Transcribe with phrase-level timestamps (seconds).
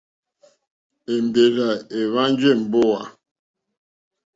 [1.15, 1.69] Èmbèrzà
[1.99, 3.01] èhwánjì èmbówà.